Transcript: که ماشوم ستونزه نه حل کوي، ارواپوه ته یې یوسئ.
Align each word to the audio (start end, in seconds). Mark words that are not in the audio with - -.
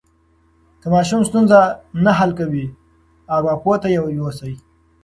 که 0.81 0.87
ماشوم 0.93 1.21
ستونزه 1.29 1.59
نه 2.05 2.11
حل 2.19 2.31
کوي، 2.39 2.65
ارواپوه 3.35 3.75
ته 3.81 3.87
یې 3.95 4.01
یوسئ. 4.17 4.53